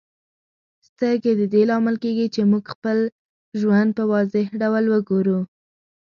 سترګې 0.87 1.31
د 1.39 1.41
دې 1.53 1.61
لامل 1.69 1.95
کیږي 2.03 2.27
چې 2.33 2.41
موږ 2.51 2.63
خپل 2.73 2.97
ژوند 3.59 3.89
په 3.97 4.03
واضح 4.11 4.47
ډول 4.61 4.85
وګورو. 4.93 5.39